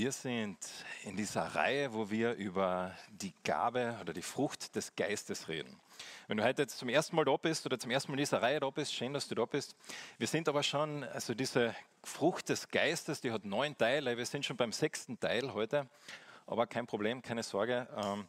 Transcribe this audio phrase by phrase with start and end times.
[0.00, 0.56] Wir sind
[1.04, 5.78] in dieser Reihe, wo wir über die Gabe oder die Frucht des Geistes reden.
[6.26, 8.40] Wenn du heute jetzt zum ersten Mal da bist oder zum ersten Mal in dieser
[8.40, 9.76] Reihe da bist, schön, dass du da bist.
[10.16, 14.16] Wir sind aber schon, also diese Frucht des Geistes, die hat neun Teile.
[14.16, 15.86] Wir sind schon beim sechsten Teil heute.
[16.46, 17.86] Aber kein Problem, keine Sorge.
[17.94, 18.26] Ähm,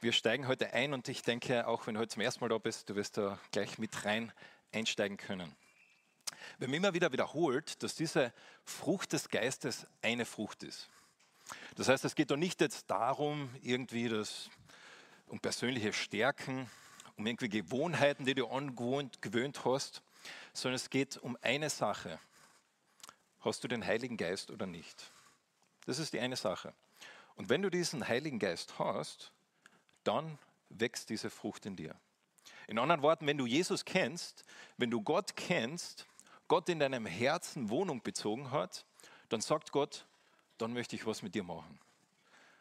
[0.00, 2.58] wir steigen heute ein und ich denke, auch wenn du heute zum ersten Mal da
[2.58, 4.32] bist, du wirst da gleich mit rein
[4.72, 5.54] einsteigen können.
[6.58, 8.32] Wir haben immer wieder wiederholt, dass diese
[8.64, 10.90] Frucht des Geistes eine Frucht ist.
[11.76, 14.50] Das heißt, es geht doch nicht jetzt darum, irgendwie das,
[15.26, 16.70] um persönliche Stärken,
[17.16, 20.02] um irgendwie Gewohnheiten, die du angewohnt gewöhnt hast,
[20.52, 22.18] sondern es geht um eine Sache.
[23.40, 25.10] Hast du den Heiligen Geist oder nicht?
[25.86, 26.72] Das ist die eine Sache.
[27.34, 29.32] Und wenn du diesen Heiligen Geist hast,
[30.04, 31.94] dann wächst diese Frucht in dir.
[32.68, 34.44] In anderen Worten, wenn du Jesus kennst,
[34.76, 36.06] wenn du Gott kennst,
[36.48, 38.84] Gott in deinem Herzen Wohnung bezogen hat,
[39.28, 40.06] dann sagt Gott,
[40.58, 41.78] dann möchte ich was mit dir machen.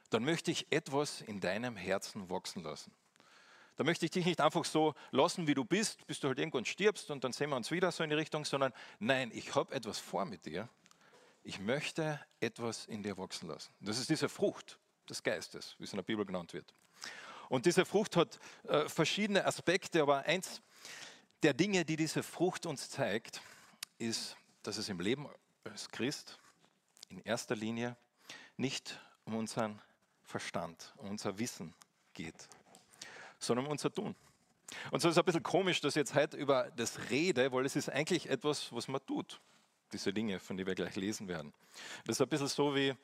[0.10, 2.92] Dann möchte ich etwas in deinem Herzen wachsen lassen.
[3.78, 6.66] Da möchte ich dich nicht einfach so lassen, wie du bist, bis du halt irgendwann
[6.66, 9.74] stirbst und dann sehen wir uns wieder so in die Richtung, sondern nein, ich habe
[9.74, 10.70] etwas vor mit dir.
[11.44, 13.74] Ich möchte etwas in dir wachsen lassen.
[13.80, 14.78] Das ist diese Frucht
[15.10, 16.74] des Geistes, wie es in der Bibel genannt wird.
[17.50, 20.62] Und diese Frucht hat äh, verschiedene Aspekte, aber eins
[21.42, 23.42] der Dinge, die diese Frucht uns zeigt,
[23.98, 25.28] ist, dass es im Leben
[25.64, 26.38] als Christ
[27.12, 27.96] in erster Linie
[28.58, 29.82] nicht um unseren
[30.24, 31.74] Verstand, um unser Wissen
[32.14, 32.48] geht,
[33.40, 34.16] sondern um unser Tun.
[34.92, 37.66] Und so ist es ein bisschen komisch, dass ich jetzt heute über das rede, weil
[37.66, 39.40] es ist eigentlich etwas, was man tut.
[39.92, 41.52] Diese Dinge, von denen wir gleich lesen werden.
[42.06, 42.96] Das ist ein bisschen so wie,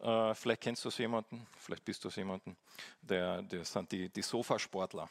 [0.00, 2.56] äh, vielleicht kennst du so jemanden, vielleicht bist du so jemanden,
[3.02, 5.10] der, der sind die, die Sofasportler.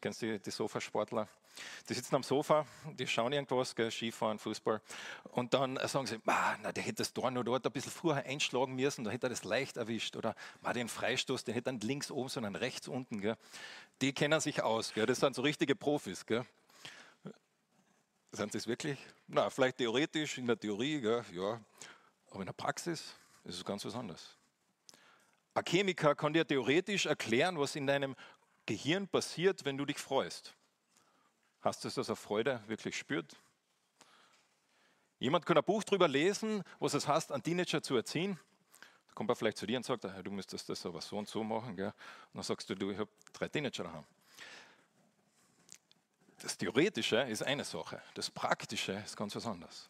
[0.00, 1.28] Kennst du die, Sofasportler?
[1.88, 2.66] Die sitzen am Sofa,
[2.98, 4.82] die schauen irgendwas, gell, Skifahren, Fußball,
[5.30, 8.74] und dann sagen sie, na, der hätte das Tor nur dort ein bisschen früher einschlagen
[8.74, 10.16] müssen, da hätte er das leicht erwischt.
[10.16, 10.36] Oder
[10.74, 13.20] den Freistoß, den hätte er nicht links oben, sondern rechts unten.
[13.20, 13.36] Gell.
[14.02, 15.06] Die kennen sich aus, gell.
[15.06, 16.26] das sind so richtige Profis.
[16.26, 16.44] Gell.
[18.32, 18.98] Sind sie es wirklich?
[19.26, 21.58] Na, vielleicht theoretisch, in der Theorie, gell, ja,
[22.30, 24.36] aber in der Praxis ist es ganz was anderes.
[25.56, 28.14] Ein Chemiker kann dir theoretisch erklären, was in deinem
[28.66, 30.54] Gehirn passiert, wenn du dich freust.
[31.62, 33.36] Hast du es, dass er Freude wirklich spürt?
[35.18, 38.38] Jemand kann ein Buch darüber lesen, was es heißt, einen Teenager zu erziehen.
[39.08, 41.42] Da kommt er vielleicht zu dir und sagt, du müsstest das aber so und so
[41.42, 41.74] machen.
[41.76, 41.86] Gell?
[41.86, 41.94] Und
[42.34, 44.04] dann sagst du, du, ich habe drei Teenager daheim.
[46.42, 49.88] Das Theoretische ist eine Sache, das Praktische ist ganz was anderes.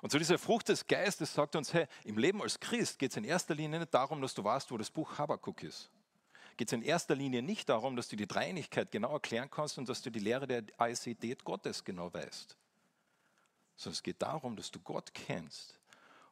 [0.00, 3.16] Und so diese Frucht des Geistes sagt uns, hey, im Leben als Christ geht es
[3.16, 5.90] in erster Linie nicht darum, dass du weißt, wo das Buch Habakkuk ist
[6.56, 9.88] geht es in erster Linie nicht darum, dass du die Dreinigkeit genau erklären kannst und
[9.88, 12.56] dass du die Lehre der Aisität Gottes genau weißt.
[13.76, 15.78] Sondern es geht darum, dass du Gott kennst.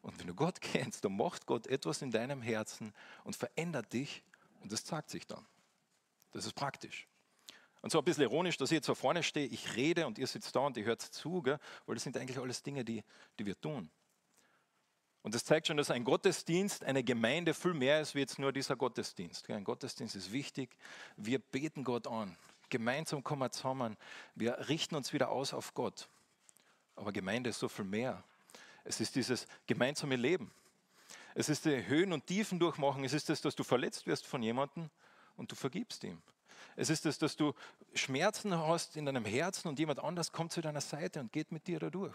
[0.03, 2.93] Und wenn du Gott kennst, dann macht Gott etwas in deinem Herzen
[3.25, 4.23] und verändert dich
[4.61, 5.45] und das zeigt sich dann.
[6.33, 7.07] Das ist praktisch.
[7.83, 10.27] Und so ein bisschen ironisch, dass ich jetzt so vorne stehe, ich rede und ihr
[10.27, 11.59] sitzt da und ihr hört zu, gell?
[11.85, 13.05] weil das sind eigentlich alles Dinge, die,
[13.39, 13.91] die wir tun.
[15.25, 18.53] Und das zeigt schon, dass ein Gottesdienst, eine Gemeinde viel mehr ist wie jetzt nur
[18.53, 19.49] dieser Gottesdienst.
[19.49, 20.69] Ein Gottesdienst ist wichtig.
[21.17, 22.37] Wir beten Gott an.
[22.69, 23.97] Gemeinsam kommen wir zusammen.
[24.35, 26.09] Wir richten uns wieder aus auf Gott.
[26.95, 28.23] Aber Gemeinde ist so viel mehr.
[28.85, 30.53] Es ist dieses gemeinsame Leben.
[31.35, 33.03] Es ist die Höhen und Tiefen durchmachen.
[33.03, 34.91] Es ist das, dass du verletzt wirst von jemandem
[35.39, 36.21] und du vergibst ihm.
[36.77, 37.55] Es ist das, dass du
[37.95, 41.67] Schmerzen hast in deinem Herzen und jemand anders kommt zu deiner Seite und geht mit
[41.67, 42.15] dir da durch.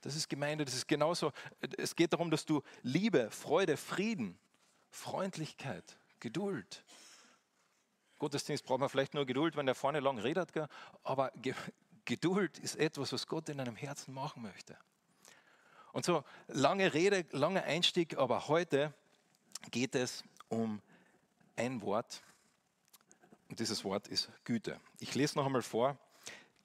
[0.00, 1.32] Das ist Gemeinde, das ist genauso.
[1.78, 4.38] Es geht darum, dass du Liebe, Freude, Frieden,
[4.90, 6.84] Freundlichkeit, Geduld.
[8.18, 10.52] Gottesdienst braucht man vielleicht nur Geduld, wenn der vorne lang redet,
[11.02, 11.32] aber
[12.04, 14.76] Geduld ist etwas, was Gott in deinem Herzen machen möchte.
[15.92, 18.94] Und so lange Rede, langer Einstieg, aber heute
[19.70, 20.80] geht es um
[21.56, 22.22] ein Wort
[23.48, 24.80] und dieses Wort ist Güte.
[24.98, 25.98] Ich lese noch einmal vor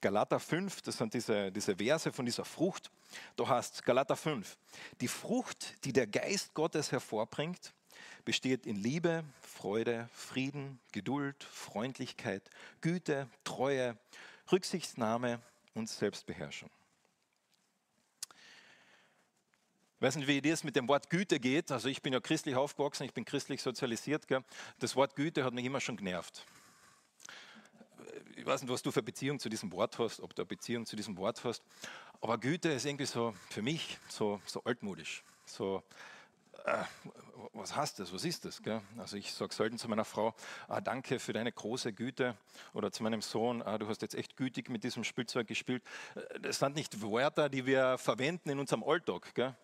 [0.01, 2.89] Galater 5, das sind diese, diese Verse von dieser Frucht.
[3.36, 4.57] Da heißt Galater 5,
[5.00, 7.74] die Frucht, die der Geist Gottes hervorbringt,
[8.25, 12.50] besteht in Liebe, Freude, Frieden, Geduld, Freundlichkeit,
[12.81, 13.98] Güte, Treue,
[14.51, 15.39] Rücksichtnahme
[15.75, 16.69] und Selbstbeherrschung.
[19.95, 21.71] Ich weiß nicht, wie dir es mit dem Wort Güte geht.
[21.71, 24.27] Also ich bin ja christlich aufgewachsen, ich bin christlich sozialisiert.
[24.27, 24.44] Gell?
[24.80, 26.44] Das Wort Güte hat mich immer schon genervt
[28.42, 30.88] ich weiß nicht, was du für Beziehung zu diesem Wort hast, ob du eine Beziehung
[30.88, 31.62] zu diesem Wort hast,
[32.22, 35.24] aber Güte ist irgendwie so für mich so, so altmodisch.
[35.46, 35.84] So,
[36.66, 36.84] äh,
[37.54, 38.12] was heißt das?
[38.12, 38.64] Was ist das?
[38.64, 38.82] Gell?
[38.98, 40.34] Also ich sage selten zu meiner Frau,
[40.68, 42.36] ah, danke für deine große Güte
[42.74, 45.84] oder zu meinem Sohn, ah, du hast jetzt echt gütig mit diesem Spielzeug gespielt.
[46.16, 49.36] Äh, das sind nicht Wörter, die wir verwenden in unserem Alltag.
[49.36, 49.56] Gell?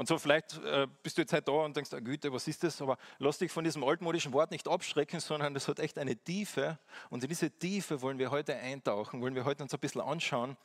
[0.00, 2.64] Und so vielleicht äh, bist du jetzt halt da und denkst, oh Güte, was ist
[2.64, 2.80] das?
[2.80, 6.78] Aber lass dich von diesem altmodischen Wort nicht abschrecken, sondern das hat echt eine Tiefe.
[7.10, 10.56] Und in diese Tiefe wollen wir heute eintauchen, wollen wir heute uns ein bisschen anschauen,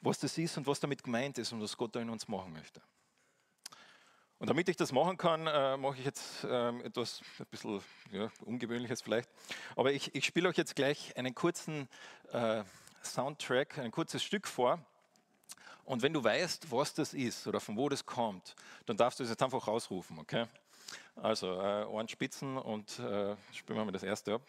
[0.00, 2.54] was das ist und was damit gemeint ist und was Gott da in uns machen
[2.54, 2.80] möchte.
[4.38, 8.30] Und damit ich das machen kann, äh, mache ich jetzt äh, etwas ein bisschen ja,
[8.46, 9.28] Ungewöhnliches vielleicht.
[9.76, 11.86] Aber ich, ich spiele euch jetzt gleich einen kurzen
[12.32, 12.64] äh,
[13.02, 14.82] Soundtrack, ein kurzes Stück vor.
[15.88, 18.54] Und wenn du weißt, was das ist oder von wo das kommt,
[18.84, 20.44] dann darfst du es jetzt einfach rausrufen, okay?
[21.16, 24.42] Also äh, Ohrenspitzen und äh, spielen wir mal das erste ab.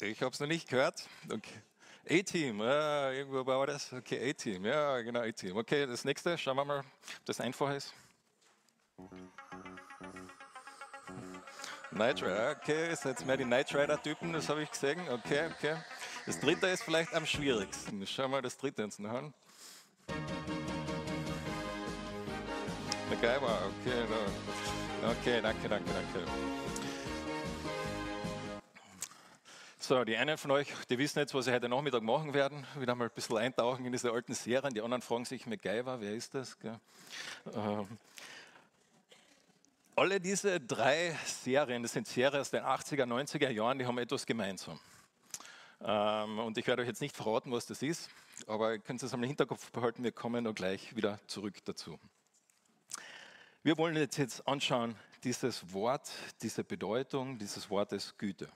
[0.00, 1.04] Ich habe es noch nicht gehört.
[1.28, 1.62] Okay.
[2.08, 3.92] A-Team, ja, irgendwo war das.
[3.92, 5.56] Okay, A-Team, ja, genau, A-Team.
[5.56, 7.92] Okay, das nächste, schauen wir mal, ob das einfach ist.
[11.90, 15.00] Night Rider, okay, ist jetzt mehr die Night Rider-Typen, das habe ich gesehen.
[15.10, 15.76] Okay, okay.
[16.26, 18.06] Das dritte ist vielleicht am schwierigsten.
[18.06, 19.32] Schauen wir mal das dritte uns noch an.
[23.08, 24.04] MacGyver, okay,
[25.02, 25.08] no.
[25.10, 26.30] okay, danke, danke, danke.
[29.78, 32.66] So, die einen von euch, die wissen jetzt, was sie heute Nachmittag machen werden.
[32.78, 34.74] Wieder mal ein bisschen eintauchen in diese alten Serien.
[34.74, 36.58] Die anderen fragen sich, MacGyver, wer ist das?
[36.62, 37.88] Ähm,
[39.98, 44.24] alle diese drei Serien, das sind Serien aus den 80er, 90er Jahren, die haben etwas
[44.24, 44.78] gemeinsam.
[45.80, 48.08] Ähm, und ich werde euch jetzt nicht verraten, was das ist,
[48.46, 51.98] aber ihr könnt es am Hinterkopf behalten, wir kommen noch gleich wieder zurück dazu.
[53.64, 56.08] Wir wollen jetzt, jetzt anschauen, dieses Wort,
[56.42, 58.48] diese Bedeutung dieses Wortes Güte.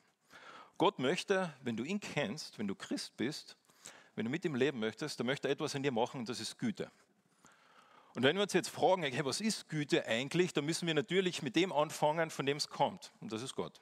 [0.79, 3.57] Gott möchte, wenn du ihn kennst, wenn du Christ bist,
[4.15, 6.39] wenn du mit ihm leben möchtest, dann möchte er etwas in dir machen und das
[6.39, 6.89] ist Güte.
[8.15, 11.43] Und wenn wir uns jetzt fragen, hey, was ist Güte eigentlich, dann müssen wir natürlich
[11.43, 13.11] mit dem anfangen, von dem es kommt.
[13.21, 13.81] Und das ist Gott.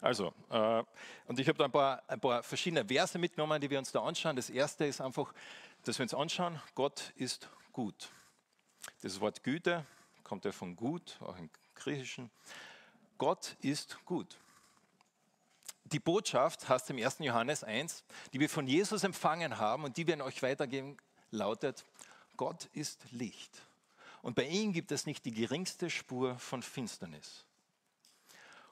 [0.00, 0.82] Also, äh,
[1.26, 4.02] und ich habe da ein paar, ein paar verschiedene Verse mitgenommen, die wir uns da
[4.02, 4.36] anschauen.
[4.36, 5.32] Das erste ist einfach,
[5.84, 8.10] dass wir uns anschauen, Gott ist gut.
[9.02, 9.84] Das Wort Güte
[10.22, 12.30] kommt ja von gut, auch im Griechischen.
[13.18, 14.38] Gott ist gut.
[15.84, 17.16] Die Botschaft heißt im 1.
[17.20, 20.96] Johannes 1, die wir von Jesus empfangen haben und die wir an euch weitergeben,
[21.30, 21.84] lautet,
[22.40, 23.60] Gott ist Licht.
[24.22, 27.44] Und bei ihm gibt es nicht die geringste Spur von Finsternis.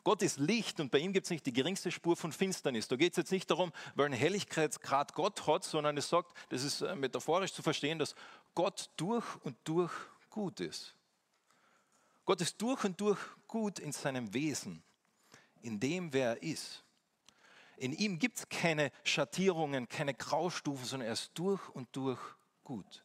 [0.05, 2.89] Gott ist Licht und bei ihm gibt es nicht die geringste Spur von Finsternis.
[2.89, 6.65] Da geht es jetzt nicht darum, weil ein Helligkeitsgrad Gott hat, sondern es sagt, das
[6.65, 8.15] ist äh, metaphorisch zu verstehen, dass
[8.55, 9.93] Gott durch und durch
[10.31, 10.95] gut ist.
[12.25, 13.19] Gott ist durch und durch
[13.49, 14.83] gut in seinem Wesen,
[15.61, 16.85] in dem, wer er ist.
[17.77, 22.19] In ihm gibt es keine Schattierungen, keine Graustufen, sondern er ist durch und durch
[22.65, 23.05] gut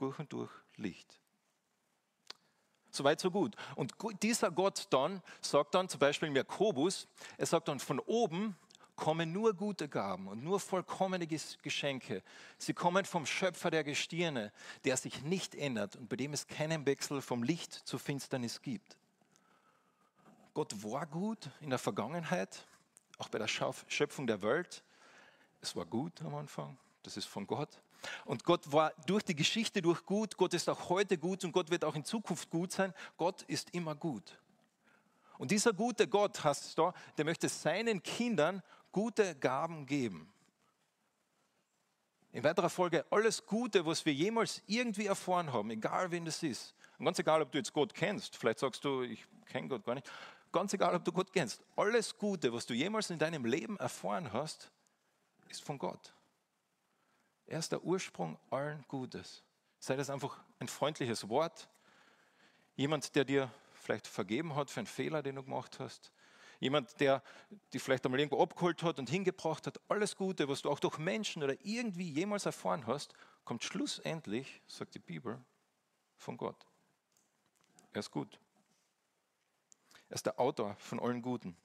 [0.00, 1.20] durch und durch Licht.
[2.90, 3.54] Soweit, so gut.
[3.76, 7.06] Und dieser Gott dann sagt dann zum Beispiel im Jakobus,
[7.38, 8.56] er sagt dann, von oben
[8.96, 12.22] kommen nur gute Gaben und nur vollkommene Geschenke.
[12.58, 14.52] Sie kommen vom Schöpfer der Gestirne,
[14.84, 18.98] der sich nicht ändert und bei dem es keinen Wechsel vom Licht zur Finsternis gibt.
[20.52, 22.66] Gott war gut in der Vergangenheit,
[23.18, 24.82] auch bei der Schöpfung der Welt.
[25.62, 27.80] Es war gut am Anfang, das ist von Gott.
[28.24, 31.70] Und Gott war durch die Geschichte durch gut, Gott ist auch heute gut und Gott
[31.70, 32.92] wird auch in Zukunft gut sein.
[33.16, 34.38] Gott ist immer gut.
[35.38, 40.30] Und dieser gute Gott, hast du da, der möchte seinen Kindern gute Gaben geben.
[42.32, 46.74] In weiterer Folge, alles Gute, was wir jemals irgendwie erfahren haben, egal wen das ist,
[46.98, 49.94] und ganz egal, ob du jetzt Gott kennst, vielleicht sagst du, ich kenne Gott gar
[49.94, 50.08] nicht,
[50.52, 54.32] ganz egal, ob du Gott kennst, alles Gute, was du jemals in deinem Leben erfahren
[54.32, 54.70] hast,
[55.48, 56.14] ist von Gott.
[57.50, 59.42] Er ist der Ursprung allen Gutes.
[59.80, 61.68] Sei das einfach ein freundliches Wort.
[62.76, 66.12] Jemand, der dir vielleicht vergeben hat für einen Fehler, den du gemacht hast.
[66.60, 67.24] Jemand, der
[67.74, 69.80] dich vielleicht einmal irgendwo abgeholt hat und hingebracht hat.
[69.88, 73.14] Alles Gute, was du auch durch Menschen oder irgendwie jemals erfahren hast,
[73.44, 75.44] kommt schlussendlich, sagt die Bibel,
[76.18, 76.68] von Gott.
[77.92, 78.38] Er ist gut.
[80.08, 81.56] Er ist der Autor von allen Guten.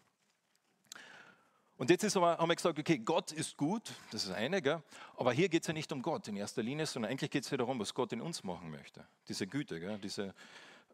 [1.78, 4.82] Und jetzt ist aber, haben wir gesagt, okay, Gott ist gut, das ist eine, gell?
[5.18, 7.50] aber hier geht es ja nicht um Gott in erster Linie, sondern eigentlich geht es
[7.50, 9.06] ja darum, was Gott in uns machen möchte.
[9.28, 9.98] Diese Güte, gell?
[10.00, 10.34] Diese,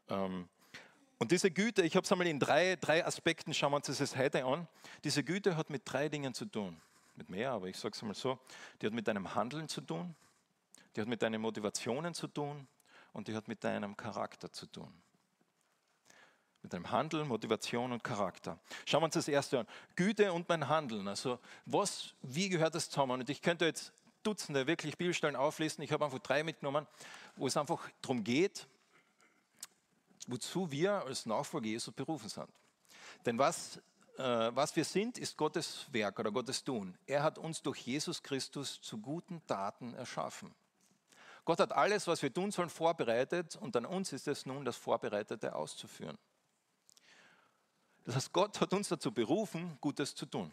[0.09, 0.50] ähm,
[1.19, 4.15] und diese Güte, ich habe es einmal in drei, drei Aspekten, schauen wir uns das
[4.17, 4.67] heute an.
[5.03, 6.81] Diese Güte hat mit drei Dingen zu tun.
[7.15, 8.39] Mit mehr, aber ich sage es einmal so.
[8.81, 10.15] Die hat mit deinem Handeln zu tun,
[10.95, 12.67] die hat mit deinen Motivationen zu tun
[13.13, 14.91] und die hat mit deinem Charakter zu tun
[16.62, 18.60] mit deinem Handeln, Motivation und Charakter.
[18.86, 19.68] Schauen wir uns das erste an.
[19.96, 21.08] Güte und mein Handeln.
[21.08, 23.22] Also was, wie gehört das zusammen?
[23.22, 25.84] Und ich könnte jetzt Dutzende wirklich Bibelstellen auflisten.
[25.84, 26.86] Ich habe einfach drei mitgenommen,
[27.36, 28.68] wo es einfach darum geht,
[30.27, 32.48] wozu wir als Nachfolger Jesu berufen sind.
[33.25, 33.82] Denn was
[34.18, 36.96] äh, was wir sind, ist Gottes Werk oder Gottes Tun.
[37.08, 40.53] Er hat uns durch Jesus Christus zu guten Taten erschaffen.
[41.44, 44.77] Gott hat alles, was wir tun sollen, vorbereitet und an uns ist es nun, das
[44.77, 46.18] Vorbereitete auszuführen.
[48.05, 50.51] Das heißt, Gott hat uns dazu berufen, Gutes zu tun.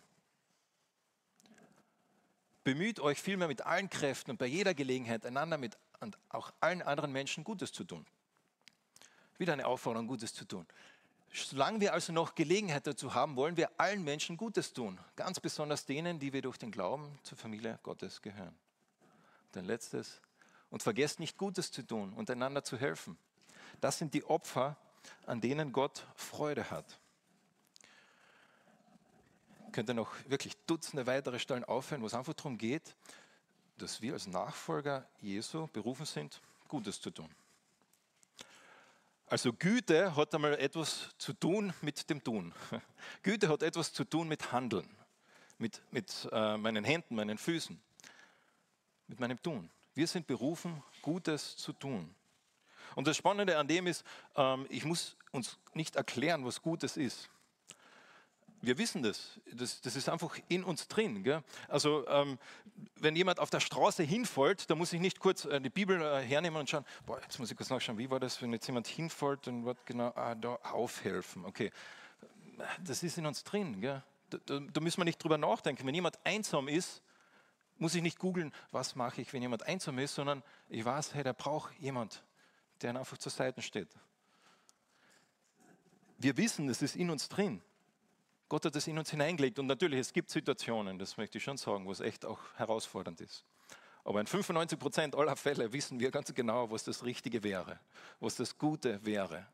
[2.64, 6.82] Bemüht euch vielmehr mit allen Kräften und bei jeder Gelegenheit einander mit und auch allen
[6.82, 8.06] anderen Menschen Gutes zu tun.
[9.38, 10.66] Wieder eine Aufforderung, Gutes zu tun.
[11.32, 14.98] Solange wir also noch Gelegenheit dazu haben, wollen wir allen Menschen Gutes tun.
[15.16, 18.54] Ganz besonders denen, die wir durch den Glauben zur Familie Gottes gehören.
[19.46, 20.20] Und ein letztes.
[20.70, 23.16] Und vergesst nicht Gutes zu tun und einander zu helfen.
[23.80, 24.76] Das sind die Opfer,
[25.26, 26.98] an denen Gott Freude hat.
[29.72, 32.94] Könnte noch wirklich Dutzende weitere Stellen aufhören, wo es einfach darum geht,
[33.78, 37.28] dass wir als Nachfolger Jesu berufen sind, Gutes zu tun.
[39.26, 42.52] Also Güte hat einmal etwas zu tun mit dem Tun.
[43.22, 44.88] Güte hat etwas zu tun mit Handeln,
[45.58, 47.78] mit, mit äh, meinen Händen, meinen Füßen,
[49.06, 49.70] mit meinem Tun.
[49.94, 52.14] Wir sind berufen, Gutes zu tun.
[52.94, 54.02] Und das Spannende an dem ist,
[54.34, 57.28] ähm, ich muss uns nicht erklären, was Gutes ist
[58.60, 59.40] wir wissen das.
[59.52, 59.80] das.
[59.80, 61.22] Das ist einfach in uns drin.
[61.22, 61.42] Gell?
[61.68, 62.38] Also ähm,
[62.96, 66.22] wenn jemand auf der Straße hinfällt, dann muss ich nicht kurz äh, die Bibel äh,
[66.22, 68.86] hernehmen und schauen, boah, jetzt muss ich kurz nachschauen, wie war das, wenn jetzt jemand
[68.86, 71.44] hinfällt, dann wird genau ah, da aufhelfen.
[71.44, 71.70] Okay,
[72.84, 73.80] das ist in uns drin.
[73.80, 74.02] Gell?
[74.30, 75.86] Da, da, da müssen wir nicht drüber nachdenken.
[75.86, 77.02] Wenn jemand einsam ist,
[77.78, 81.22] muss ich nicht googeln, was mache ich, wenn jemand einsam ist, sondern ich weiß, hey,
[81.22, 82.24] der braucht jemand,
[82.82, 83.88] der einfach zur Seite steht.
[86.18, 87.62] Wir wissen, es ist in uns drin.
[88.48, 89.58] Gott hat es in uns hineingelegt.
[89.58, 93.20] Und natürlich, es gibt Situationen, das möchte ich schon sagen, wo es echt auch herausfordernd
[93.20, 93.44] ist.
[94.04, 97.78] Aber in 95 Prozent aller Fälle wissen wir ganz genau, was das Richtige wäre,
[98.20, 99.46] was das Gute wäre.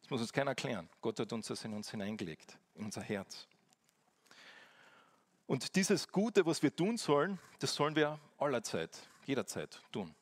[0.00, 0.88] Das muss uns keiner erklären.
[1.02, 3.46] Gott hat uns das in uns hineingelegt, in unser Herz.
[5.46, 10.14] Und dieses Gute, was wir tun sollen, das sollen wir allerzeit, jederzeit tun.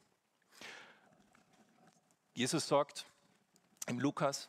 [2.34, 3.06] Jesus sagt
[3.86, 4.48] im Lukas,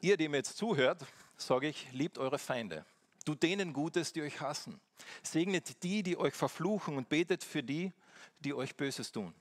[0.00, 1.06] ihr, die mir jetzt zuhört,
[1.40, 2.84] sage ich, liebt eure Feinde.
[3.24, 4.80] Tut denen Gutes, die euch hassen.
[5.22, 7.92] Segnet die, die euch verfluchen und betet für die,
[8.40, 9.34] die euch Böses tun.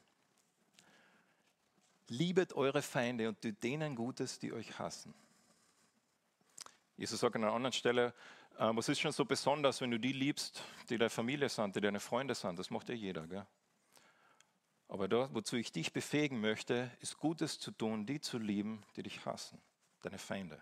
[2.10, 5.14] Liebet eure Feinde und tut denen Gutes, die euch hassen.
[6.96, 8.14] Jesus sagt an einer anderen Stelle,
[8.58, 11.82] äh, was ist schon so besonders, wenn du die liebst, die deine Familie sind, die
[11.82, 12.58] deine Freunde sind?
[12.58, 13.28] Das macht ja jeder.
[13.28, 13.46] Gell?
[14.88, 19.04] Aber da, wozu ich dich befähigen möchte, ist Gutes zu tun, die zu lieben, die
[19.04, 19.62] dich hassen,
[20.02, 20.62] deine Feinde.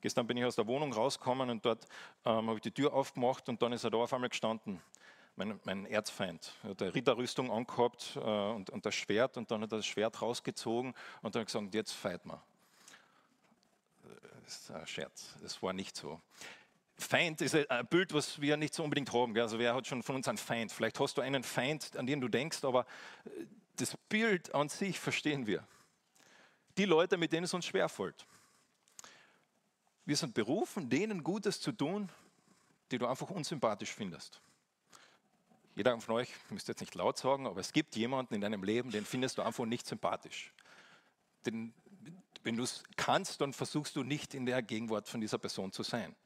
[0.00, 1.86] Gestern bin ich aus der Wohnung rausgekommen und dort
[2.24, 4.80] ähm, habe ich die Tür aufgemacht und dann ist er da auf einmal gestanden.
[5.36, 6.52] Mein, mein Erzfeind.
[6.62, 9.86] Er hat eine Ritterrüstung angehabt äh, und, und das Schwert und dann hat er das
[9.86, 12.40] Schwert rausgezogen und dann gesagt, jetzt feit man.
[14.44, 16.20] Das ist ein Scherz, das war nicht so.
[16.98, 19.36] Feind ist ein Bild, was wir nicht so unbedingt haben.
[19.38, 20.72] Also wer hat schon von uns einen Feind?
[20.72, 22.84] Vielleicht hast du einen Feind, an den du denkst, aber
[23.24, 25.66] äh, das Bild an sich verstehen wir.
[26.76, 28.26] Die Leute, mit denen es uns schwerfällt.
[30.10, 32.08] Wir sind berufen, denen Gutes zu tun,
[32.90, 34.40] die du einfach unsympathisch findest.
[35.76, 38.90] Jeder von euch, müsst jetzt nicht laut sagen, aber es gibt jemanden in deinem Leben,
[38.90, 40.52] den findest du einfach nicht sympathisch.
[41.46, 41.72] Den,
[42.42, 45.84] wenn du es kannst, dann versuchst du nicht in der Gegenwart von dieser Person zu
[45.84, 46.16] sein.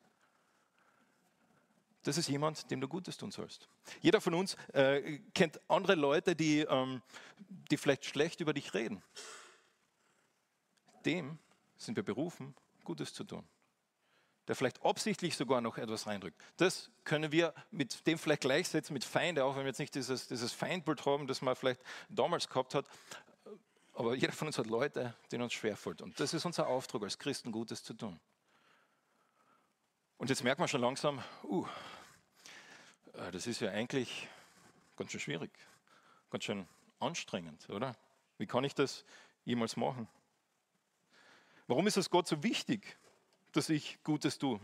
[2.05, 3.69] Das ist jemand, dem du Gutes tun sollst.
[4.01, 7.03] Jeder von uns äh, kennt andere Leute, die, ähm,
[7.71, 9.03] die vielleicht schlecht über dich reden.
[11.05, 11.39] Dem
[11.77, 13.47] sind wir berufen, Gutes zu tun
[14.49, 16.41] der vielleicht absichtlich sogar noch etwas reindrückt.
[16.57, 20.29] Das können wir mit dem vielleicht gleichsetzen mit Feinde, auch wenn wir jetzt nicht dieses,
[20.29, 22.87] dieses Feindbild haben, das man vielleicht damals gehabt hat.
[23.95, 26.03] Aber jeder von uns hat Leute, denen uns schwerfällt.
[26.03, 28.19] Und das ist unser Auftrag als Christen, Gutes zu tun.
[30.19, 31.67] Und jetzt merkt man schon langsam, uh,
[33.15, 34.29] äh, das ist ja eigentlich
[34.97, 35.51] ganz schön schwierig,
[36.31, 36.67] ganz schön
[37.01, 37.97] anstrengend, oder?
[38.39, 39.05] Wie kann ich das
[39.45, 40.09] jemals machen?
[41.67, 42.97] Warum ist es Gott so wichtig,
[43.55, 44.61] dass ich Gutes tue.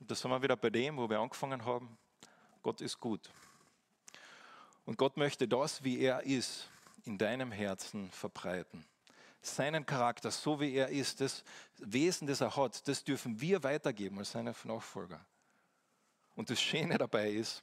[0.00, 1.96] Und das sind wir wieder bei dem, wo wir angefangen haben.
[2.62, 3.30] Gott ist gut.
[4.84, 6.68] Und Gott möchte das, wie er ist,
[7.04, 8.84] in deinem Herzen verbreiten.
[9.42, 11.44] Seinen Charakter, so wie er ist, das
[11.76, 15.24] Wesen, das er hat, das dürfen wir weitergeben als seine Nachfolger.
[16.34, 17.62] Und das Schöne dabei ist,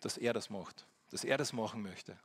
[0.00, 2.18] dass er das macht, dass er das machen möchte,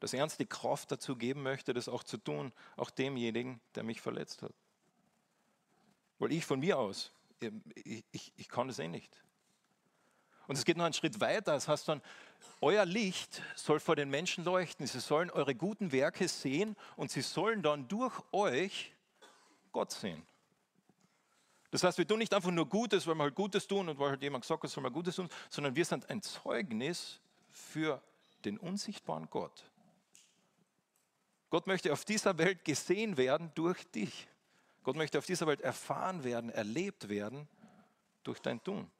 [0.00, 3.82] dass er uns die Kraft dazu geben möchte, das auch zu tun, auch demjenigen, der
[3.82, 4.54] mich verletzt hat.
[6.18, 7.12] Weil ich von mir aus,
[7.74, 9.22] ich, ich, ich kann das eh nicht.
[10.46, 11.52] Und es geht noch einen Schritt weiter.
[11.52, 12.00] Das heißt dann,
[12.60, 14.86] euer Licht soll vor den Menschen leuchten.
[14.86, 18.92] Sie sollen eure guten Werke sehen und sie sollen dann durch euch
[19.72, 20.26] Gott sehen.
[21.70, 24.10] Das heißt, wir tun nicht einfach nur Gutes, weil wir halt Gutes tun und weil
[24.10, 27.20] halt jemand gesagt hat, soll man Gutes tun, sondern wir sind ein Zeugnis
[27.50, 28.02] für
[28.44, 29.70] den unsichtbaren Gott.
[31.50, 34.28] Gott möchte auf dieser Welt gesehen werden durch dich.
[34.82, 37.48] Gott möchte auf dieser Welt erfahren werden, erlebt werden
[38.22, 38.90] durch dein Tun,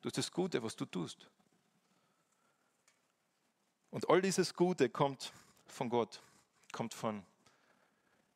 [0.00, 1.28] durch das Gute, was du tust.
[3.90, 5.32] Und all dieses Gute kommt
[5.66, 6.22] von Gott,
[6.72, 7.24] kommt von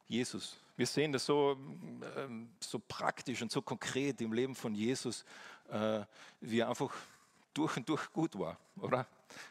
[0.06, 0.58] Jesus.
[0.76, 1.58] Wir sehen das so,
[2.16, 5.24] ähm, so praktisch und so konkret im Leben von Jesus,
[5.68, 6.02] äh,
[6.40, 6.94] wie er einfach
[7.54, 9.06] durch und durch gut war, oder?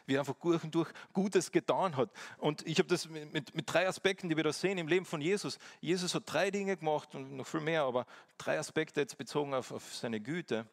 [0.06, 2.10] Wie er einfach durch und durch Gutes getan hat.
[2.38, 5.06] Und ich habe das mit, mit, mit, drei Aspekten, die wir da sehen im Leben
[5.06, 5.58] von Jesus.
[5.80, 9.72] Jesus hat drei Dinge gemacht und noch viel mehr, aber drei Aspekte jetzt bezogen auf,
[9.72, 10.66] auf seine Güte,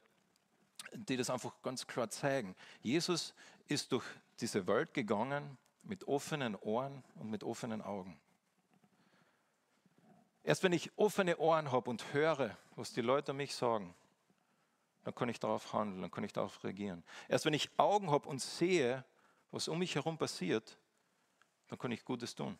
[0.94, 2.56] die das einfach ganz klar zeigen.
[2.82, 3.34] Jesus
[3.68, 4.06] ist durch
[4.40, 8.20] diese Welt gegangen mit offenen Ohren und mit offenen Augen.
[10.44, 13.94] Erst wenn ich offene Ohren habe und höre, was die Leute mich sagen,
[15.08, 17.02] dann kann ich darauf handeln, dann kann ich darauf reagieren.
[17.30, 19.06] Erst wenn ich Augen habe und sehe,
[19.52, 20.78] was um mich herum passiert,
[21.70, 22.60] dann kann ich Gutes tun.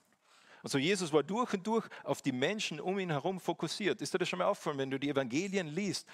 [0.64, 4.02] Also Jesus war durch und durch auf die Menschen um ihn herum fokussiert.
[4.02, 6.08] Ist dir das schon mal aufgefallen, wenn du die Evangelien liest?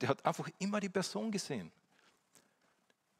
[0.00, 1.70] Der hat einfach immer die Person gesehen.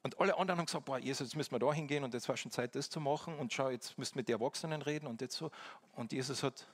[0.02, 2.36] Und alle anderen haben gesagt, boah, Jesus, jetzt müssen wir da hingehen und jetzt war
[2.36, 3.38] schon Zeit, das zu machen.
[3.38, 5.52] Und schau, jetzt müssen wir mit den Erwachsenen reden und jetzt so.
[5.92, 6.66] Und Jesus hat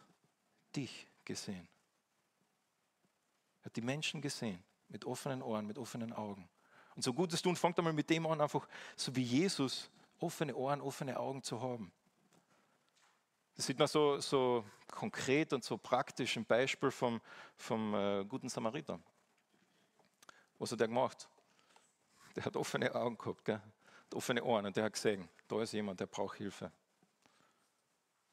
[0.74, 1.68] dich gesehen.
[3.60, 6.48] Er hat die Menschen gesehen mit offenen Ohren, mit offenen Augen.
[6.94, 8.66] Und so Gutes tun, fangt einmal mit dem an, einfach
[8.96, 11.92] so wie Jesus offene Ohren, offene Augen zu haben.
[13.54, 17.20] Das sieht man so, so konkret und so praktisch im Beispiel vom,
[17.56, 18.98] vom äh, guten Samariter.
[20.58, 21.28] Was hat er gemacht?
[22.34, 23.62] Der hat offene Augen gehabt, gell?
[24.14, 26.70] offene Ohren und der hat gesehen, da ist jemand, der braucht Hilfe.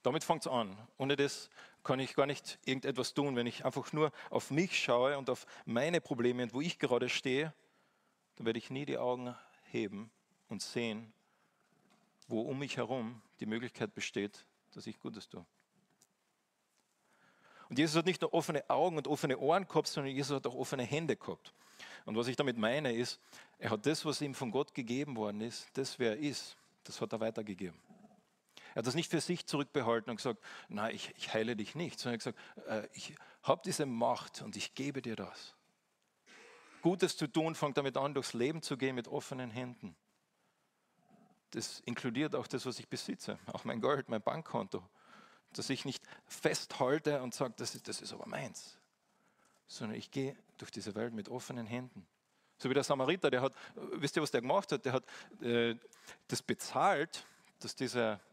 [0.01, 0.77] Damit fängt es an.
[0.97, 1.49] Ohne das
[1.83, 3.35] kann ich gar nicht irgendetwas tun.
[3.35, 7.09] Wenn ich einfach nur auf mich schaue und auf meine Probleme und wo ich gerade
[7.09, 7.53] stehe,
[8.35, 9.35] dann werde ich nie die Augen
[9.71, 10.11] heben
[10.49, 11.13] und sehen,
[12.27, 15.45] wo um mich herum die Möglichkeit besteht, dass ich Gutes tue.
[17.69, 20.55] Und Jesus hat nicht nur offene Augen und offene Ohren gehabt, sondern Jesus hat auch
[20.55, 21.53] offene Hände gehabt.
[22.05, 23.19] Und was ich damit meine ist,
[23.57, 26.99] er hat das, was ihm von Gott gegeben worden ist, das, wer er ist, das
[27.01, 27.79] hat er weitergegeben.
[28.73, 31.99] Er hat das nicht für sich zurückbehalten und gesagt, nein, ich, ich heile dich nicht,
[31.99, 35.55] sondern er hat gesagt, äh, ich habe diese Macht und ich gebe dir das.
[36.81, 39.95] Gutes zu tun fängt damit an, durchs Leben zu gehen mit offenen Händen.
[41.51, 44.83] Das inkludiert auch das, was ich besitze, auch mein Geld, mein Bankkonto.
[45.53, 48.79] Dass ich nicht festhalte und sage, das ist, das ist aber meins,
[49.67, 52.07] sondern ich gehe durch diese Welt mit offenen Händen.
[52.57, 54.83] So wie der Samariter, der hat, wisst ihr, was der gemacht hat?
[54.85, 55.05] Der hat
[55.41, 55.75] äh,
[56.27, 57.25] das bezahlt,
[57.59, 58.19] dass diese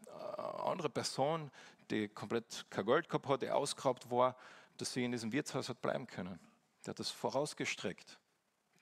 [0.65, 1.51] andere Person,
[1.89, 4.35] die komplett kein Geld gehabt hat, die ausgeraubt war,
[4.77, 6.39] dass sie in diesem Wirtshaus hat bleiben können.
[6.85, 8.17] Der hat das vorausgestreckt,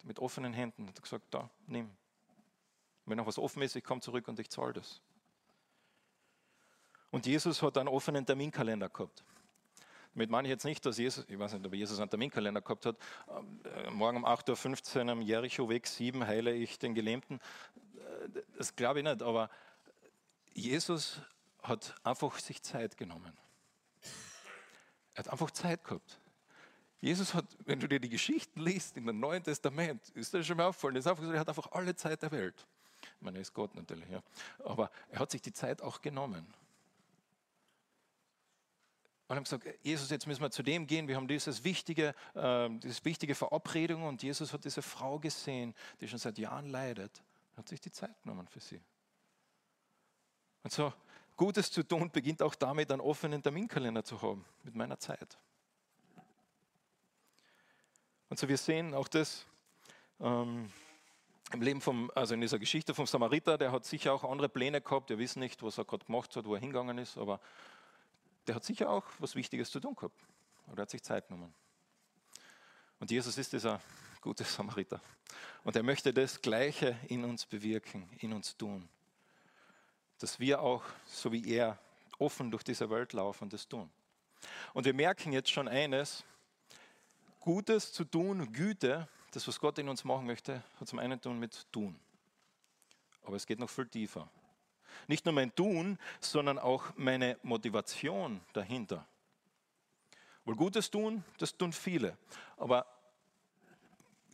[0.03, 1.89] mit offenen Händen, hat gesagt, da, nimm.
[3.05, 5.01] Wenn noch was offen ist, ich komme zurück und ich zahle das.
[7.11, 9.23] Und Jesus hat einen offenen Terminkalender gehabt.
[10.13, 12.85] Damit meine ich jetzt nicht, dass Jesus, ich weiß nicht, ob Jesus einen Terminkalender gehabt
[12.85, 12.97] hat,
[13.85, 17.39] äh, morgen um 8.15 Uhr am Jericho-Weg 7 heile ich den Gelähmten.
[17.95, 19.49] Äh, das glaube ich nicht, aber
[20.59, 21.21] Jesus
[21.61, 23.33] hat einfach sich Zeit genommen.
[25.13, 26.19] Er hat einfach Zeit gehabt.
[27.01, 30.67] Jesus hat, wenn du dir die Geschichten liest im Neuen Testament, ist das schon mal
[30.67, 32.67] auffallen, ist einfach so, er hat einfach alle Zeit der Welt.
[33.01, 34.21] Ich meine, er ist Gott natürlich, ja.
[34.65, 36.45] aber er hat sich die Zeit auch genommen.
[39.27, 41.07] Und haben gesagt, Jesus, jetzt müssen wir zu dem gehen.
[41.07, 46.07] Wir haben dieses wichtige, äh, diese wichtige Verabredung und Jesus hat diese Frau gesehen, die
[46.07, 47.21] schon seit Jahren leidet.
[47.53, 48.81] Er hat sich die Zeit genommen für sie.
[50.63, 50.93] Und so,
[51.37, 55.37] Gutes zu tun beginnt auch damit, einen offenen Terminkalender zu haben mit meiner Zeit.
[58.29, 59.45] Und so, wir sehen auch das
[60.19, 60.69] ähm,
[61.51, 64.81] im Leben vom, also in dieser Geschichte vom Samariter, der hat sicher auch andere Pläne
[64.81, 65.09] gehabt.
[65.09, 67.39] Wir wissen nicht, was er gerade gemacht hat, wo er hingegangen ist, aber
[68.45, 70.19] der hat sicher auch was Wichtiges zu tun gehabt.
[70.67, 71.53] Oder hat sich Zeit genommen.
[72.99, 73.81] Und Jesus ist dieser
[74.21, 75.01] gute Samariter.
[75.63, 78.87] Und er möchte das Gleiche in uns bewirken, in uns tun.
[80.19, 81.77] Dass wir auch, so wie er,
[82.19, 83.89] offen durch diese Welt laufen und das tun.
[84.73, 86.23] Und wir merken jetzt schon eines,
[87.39, 91.39] Gutes zu tun, Güte, das, was Gott in uns machen möchte, hat zum einen tun
[91.39, 91.97] mit tun.
[93.23, 94.29] Aber es geht noch viel tiefer.
[95.07, 99.05] Nicht nur mein Tun, sondern auch meine Motivation dahinter.
[100.45, 102.17] Weil Gutes tun, das tun viele.
[102.57, 102.85] Aber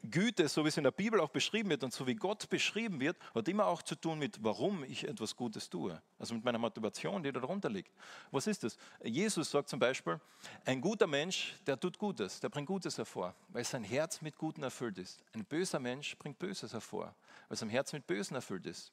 [0.06, 3.00] Güte, so wie es in der Bibel auch beschrieben wird und so wie Gott beschrieben
[3.00, 6.02] wird, hat immer auch zu tun mit, warum ich etwas Gutes tue.
[6.20, 7.92] Also mit meiner Motivation, die darunter liegt.
[8.32, 8.78] Was ist das?
[9.04, 10.20] Jesus sagt zum Beispiel,
[10.66, 14.64] ein guter Mensch, der tut Gutes, der bringt Gutes hervor, weil sein Herz mit Guten
[14.64, 15.24] erfüllt ist.
[15.34, 17.16] Ein böser Mensch bringt Böses hervor,
[17.48, 18.92] weil sein Herz mit Bösen erfüllt ist.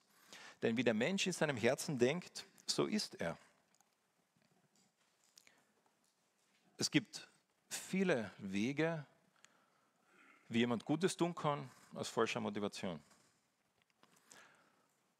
[0.62, 3.36] Denn wie der Mensch in seinem Herzen denkt, so ist er.
[6.76, 7.28] Es gibt
[7.68, 9.06] viele Wege,
[10.52, 13.00] wie jemand Gutes tun kann, aus falscher Motivation.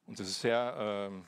[0.07, 1.25] Und das ist sehr ähm,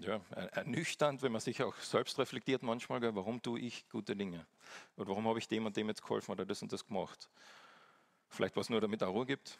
[0.00, 0.20] ja,
[0.52, 4.46] ernüchternd, wenn man sich auch selbst reflektiert manchmal, warum tue ich gute Dinge?
[4.96, 7.28] Oder warum habe ich dem und dem jetzt geholfen oder das und das gemacht?
[8.28, 9.58] Vielleicht war es nur, damit er Ruhe gibt.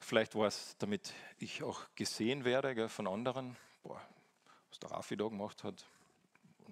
[0.00, 3.56] Vielleicht war es, damit ich auch gesehen werde gell, von anderen.
[3.82, 4.00] Boah,
[4.68, 5.84] was der Rafi da gemacht hat,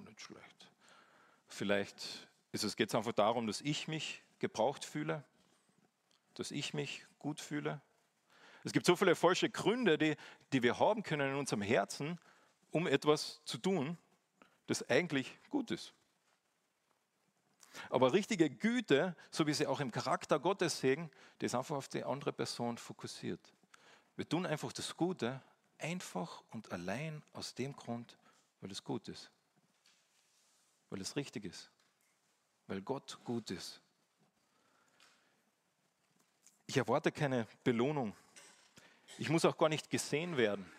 [0.04, 0.70] nicht schlecht.
[1.48, 5.24] Vielleicht geht es einfach darum, dass ich mich gebraucht fühle
[6.38, 7.80] dass ich mich gut fühle.
[8.64, 10.16] Es gibt so viele falsche Gründe, die,
[10.52, 12.18] die wir haben können in unserem Herzen,
[12.70, 13.96] um etwas zu tun,
[14.66, 15.94] das eigentlich gut ist.
[17.90, 21.88] Aber richtige Güte, so wie sie auch im Charakter Gottes sehen, die ist einfach auf
[21.88, 23.40] die andere Person fokussiert.
[24.16, 25.42] Wir tun einfach das Gute
[25.78, 28.16] einfach und allein aus dem Grund,
[28.60, 29.30] weil es gut ist.
[30.90, 31.70] Weil es richtig ist.
[32.66, 33.80] Weil Gott gut ist.
[36.66, 38.14] Ich erwarte keine Belohnung.
[39.18, 40.70] Ich muss auch gar nicht gesehen werden.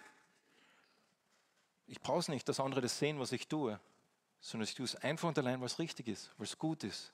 [1.88, 3.80] Ich brauche es nicht, dass andere das sehen, was ich tue,
[4.42, 7.14] sondern ich tue es einfach und allein, was richtig ist, was gut ist.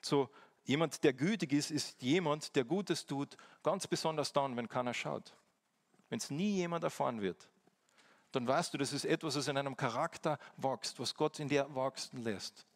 [0.00, 0.30] So,
[0.64, 5.34] jemand, der gütig ist, ist jemand, der Gutes tut, ganz besonders dann, wenn keiner schaut.
[6.08, 7.48] Wenn es nie jemand erfahren wird,
[8.32, 11.66] dann weißt du, das ist etwas, was in einem Charakter wächst, was Gott in dir
[11.74, 12.66] wachsen lässt.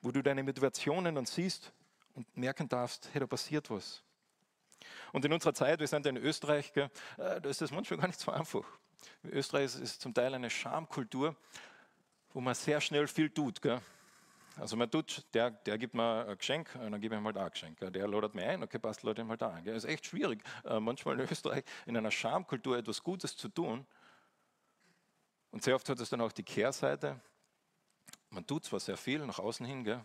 [0.00, 1.72] Wo du deine Motivationen dann siehst
[2.16, 4.02] und merken darfst, hey, da passiert was.
[5.12, 8.06] Und in unserer Zeit, wir sind in Österreich, gell, äh, da ist das manchmal gar
[8.08, 8.64] nicht so einfach.
[9.24, 11.36] Österreich ist, zum Teil eine Schamkultur,
[12.32, 13.62] wo man sehr schnell viel tut.
[13.62, 13.80] Gell.
[14.56, 17.36] Also man tut, der, der gibt mir ein Geschenk und dann gebe ich ihm halt
[17.36, 17.78] auch ein Geschenk.
[17.80, 19.66] Der ladet mir ein, okay, passt, lade ihm halt ein.
[19.66, 23.86] Es ist echt schwierig, äh, manchmal in Österreich in einer Schamkultur etwas Gutes zu tun.
[25.50, 27.20] Und sehr oft hat es dann auch die Kehrseite.
[28.30, 30.02] Man tut zwar sehr viel nach außen hin, gell,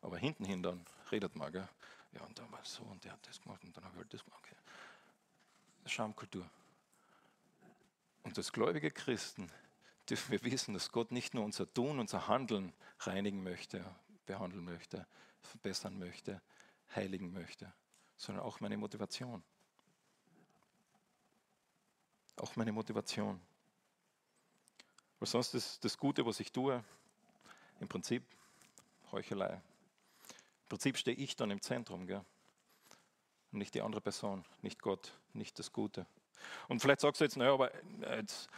[0.00, 1.52] aber hinten hin dann redet man.
[1.52, 1.68] Gell?
[2.12, 4.14] Ja, und dann war so und der hat das gemacht und dann habe ich halt
[4.14, 4.42] das gemacht.
[4.44, 4.56] Okay.
[5.86, 6.48] Schamkultur.
[8.22, 9.50] Und als gläubige Christen
[10.08, 13.84] dürfen wir wissen, dass Gott nicht nur unser Tun, unser Handeln reinigen möchte,
[14.26, 15.06] behandeln möchte,
[15.42, 16.40] verbessern möchte,
[16.94, 17.72] heiligen möchte,
[18.16, 19.42] sondern auch meine Motivation.
[22.36, 23.40] Auch meine Motivation.
[25.18, 26.82] Weil sonst ist das Gute, was ich tue,
[27.80, 28.24] im Prinzip
[29.12, 29.60] Heuchelei.
[30.64, 32.24] Im Prinzip stehe ich dann im Zentrum, gell?
[33.52, 36.06] Und nicht die andere Person, nicht Gott, nicht das Gute.
[36.68, 38.48] Und vielleicht sagst du jetzt, naja, aber äh, jetzt,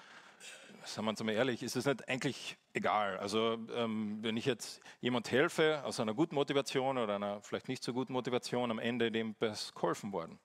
[0.85, 3.19] sagen wir uns mal ehrlich, ist es nicht eigentlich egal.
[3.19, 7.83] Also ähm, wenn ich jetzt jemand helfe aus einer guten Motivation oder einer vielleicht nicht
[7.83, 9.35] so guten Motivation, am Ende dem
[9.75, 10.38] geholfen worden.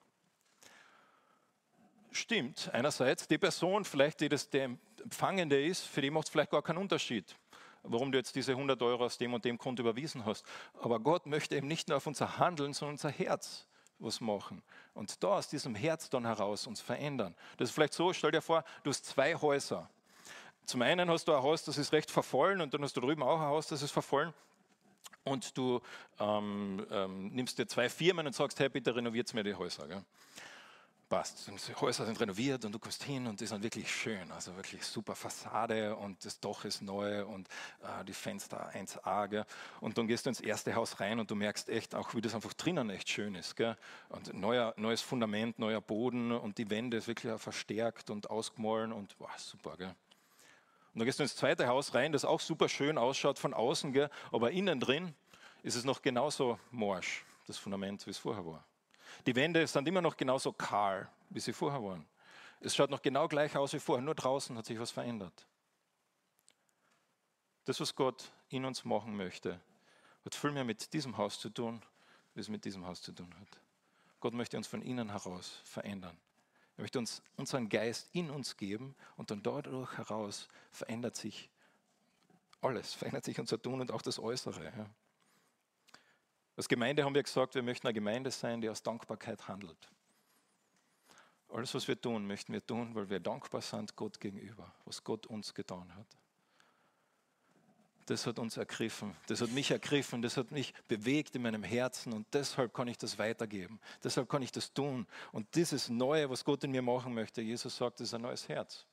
[2.11, 6.51] Stimmt, einerseits die Person, vielleicht die das der Empfangende ist, für die macht es vielleicht
[6.51, 7.35] gar keinen Unterschied
[7.83, 10.45] warum du jetzt diese 100 Euro aus dem und dem Konto überwiesen hast.
[10.81, 13.67] Aber Gott möchte eben nicht nur auf unser Handeln, sondern unser Herz
[13.99, 14.61] was machen.
[14.93, 17.35] Und da aus diesem Herz dann heraus uns verändern.
[17.57, 19.89] Das ist vielleicht so, stell dir vor, du hast zwei Häuser.
[20.65, 23.23] Zum einen hast du ein Haus, das ist recht verfallen und dann hast du drüben
[23.23, 24.33] auch ein Haus, das ist verfallen.
[25.23, 25.81] Und du
[26.19, 29.87] ähm, ähm, nimmst dir zwei Firmen und sagst, hey, bitte renoviert mir die Häuser.
[29.87, 30.03] Gell?
[31.11, 31.45] Passt.
[31.47, 34.31] Die Häuser sind renoviert und du kommst hin und die sind wirklich schön.
[34.31, 37.49] Also wirklich super Fassade und das Dach ist neu und
[37.81, 39.27] äh, die Fenster 1A.
[39.27, 39.45] Gell?
[39.81, 42.33] Und dann gehst du ins erste Haus rein und du merkst echt auch, wie das
[42.33, 43.57] einfach drinnen echt schön ist.
[43.57, 43.75] Gell?
[44.07, 49.13] Und neuer, neues Fundament, neuer Boden und die Wände ist wirklich verstärkt und ausgemahlen und
[49.19, 49.75] wow, super.
[49.77, 49.89] Gell?
[50.93, 53.91] Und dann gehst du ins zweite Haus rein, das auch super schön ausschaut von außen,
[53.91, 54.09] gell?
[54.31, 55.13] aber innen drin
[55.61, 58.63] ist es noch genauso morsch, das Fundament, wie es vorher war.
[59.25, 62.05] Die Wände sind immer noch genauso kahl, wie sie vorher waren.
[62.59, 65.45] Es schaut noch genau gleich aus wie vorher, nur draußen hat sich was verändert.
[67.65, 69.59] Das, was Gott in uns machen möchte,
[70.25, 71.81] hat viel mehr mit diesem Haus zu tun,
[72.33, 73.59] wie es mit diesem Haus zu tun hat.
[74.19, 76.17] Gott möchte uns von innen heraus verändern.
[76.77, 81.49] Er möchte uns unseren Geist in uns geben und dann dadurch heraus verändert sich
[82.61, 84.65] alles, verändert sich unser Tun und auch das Äußere.
[84.65, 84.89] Ja.
[86.57, 89.89] Als Gemeinde haben wir gesagt, wir möchten eine Gemeinde sein, die aus Dankbarkeit handelt.
[91.49, 95.27] Alles, was wir tun, möchten wir tun, weil wir dankbar sind Gott gegenüber, was Gott
[95.27, 96.07] uns getan hat.
[98.05, 102.11] das hat uns ergriffen, das hat mich ergriffen, das hat mich bewegt in meinem Herzen
[102.11, 105.07] und deshalb kann ich das weitergeben, deshalb kann ich das tun.
[105.31, 108.49] Und dieses Neue, was Gott in mir machen möchte, Jesus sagt, das ist ein neues
[108.49, 108.85] Herz.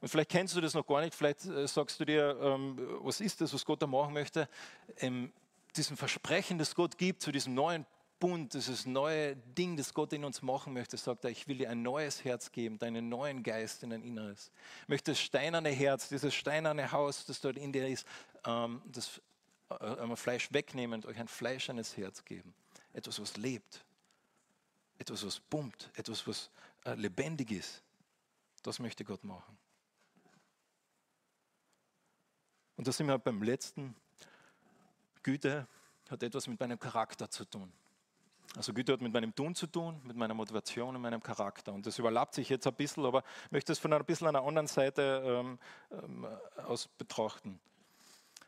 [0.00, 3.20] Und vielleicht kennst du das noch gar nicht, vielleicht äh, sagst du dir, ähm, was
[3.20, 4.48] ist das, was Gott da machen möchte?
[5.76, 7.86] Diesem Versprechen, das Gott gibt zu diesem neuen
[8.18, 11.70] Bund, dieses neue Ding, das Gott in uns machen möchte, sagt er, ich will dir
[11.70, 14.50] ein neues Herz geben, deinen neuen Geist in dein Inneres.
[14.82, 18.06] Ich möchte das steinerne Herz, dieses steinerne Haus, das dort in dir ist,
[18.44, 19.20] ähm, das
[19.70, 22.54] äh, Fleisch wegnehmen und euch ein fleischernes Herz geben.
[22.92, 23.84] Etwas, was lebt.
[24.98, 25.90] Etwas, was pumpt.
[25.94, 26.50] Etwas, was
[26.84, 27.82] äh, lebendig ist.
[28.62, 29.56] Das möchte Gott machen.
[32.76, 33.94] Und da sind wir beim letzten.
[35.22, 35.66] Güte
[36.10, 37.72] hat etwas mit meinem Charakter zu tun.
[38.56, 41.72] Also Güte hat mit meinem Tun zu tun, mit meiner Motivation und meinem Charakter.
[41.72, 44.42] Und das überlappt sich jetzt ein bisschen, aber ich möchte es von ein bisschen einer
[44.42, 45.58] anderen Seite ähm,
[45.90, 46.26] ähm,
[46.64, 47.60] aus betrachten.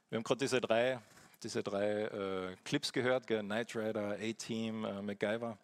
[0.09, 1.01] Wir haben gerade diese drei,
[1.43, 3.27] diese drei äh, Clips gehört?
[3.27, 5.59] Knight Rider, A-Team, äh, MacGyver.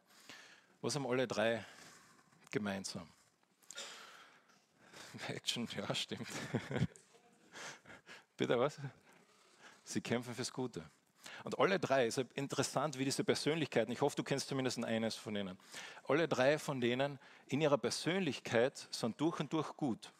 [0.83, 1.64] Was haben alle drei
[2.51, 3.09] gemeinsam?
[5.29, 6.29] Action, ja, stimmt.
[8.37, 8.79] Bitte was?
[9.83, 10.85] Sie kämpfen fürs Gute.
[11.44, 15.37] Und alle drei, ist interessant, wie diese Persönlichkeiten, ich hoffe, du kennst zumindest eines von
[15.37, 15.59] ihnen,
[16.09, 17.18] alle drei von denen
[17.49, 20.12] in ihrer Persönlichkeit sind durch und durch gut.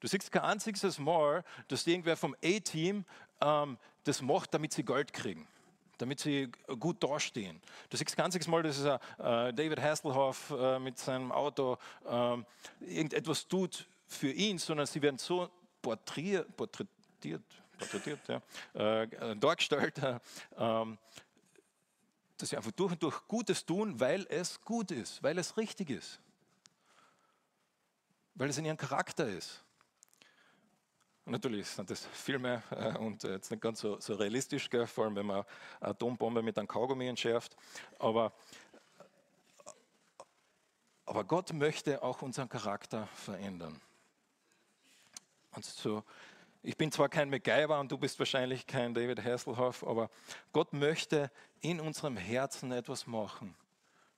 [0.00, 3.04] Du siehst kein einziges Mal, dass irgendwer vom A-Team
[3.40, 5.46] ähm, das macht, damit sie Geld kriegen
[5.98, 6.50] damit sie
[6.80, 7.60] gut dastehen.
[7.88, 12.38] Du siehst kein einziges Mal, dass äh, David Hasselhoff äh, mit seinem Auto äh,
[12.80, 15.48] irgendetwas tut für ihn, sondern sie werden so
[15.80, 17.44] porträtiert
[17.82, 20.18] porträtiert, ja, äh, dargestellt, äh,
[20.56, 20.98] ähm,
[22.38, 25.90] dass sie einfach durch und durch Gutes tun, weil es gut ist, weil es richtig
[25.90, 26.20] ist,
[28.34, 29.62] weil es in ihrem Charakter ist.
[31.24, 35.14] Natürlich sind das Filme äh, und jetzt nicht ganz so, so realistisch, gell, vor allem
[35.14, 35.44] wenn man
[35.80, 37.56] eine Atombombe mit einem Kaugummi entschärft.
[38.00, 38.32] Aber,
[41.06, 43.80] aber Gott möchte auch unseren Charakter verändern.
[45.52, 46.02] Und so
[46.62, 50.10] ich bin zwar kein MacGyver und du bist wahrscheinlich kein David Hasselhoff, aber
[50.52, 53.54] Gott möchte in unserem Herzen etwas machen,